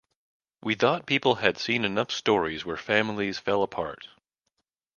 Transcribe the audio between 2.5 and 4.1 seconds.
where families fell apart.